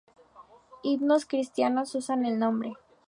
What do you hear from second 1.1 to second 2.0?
cristianos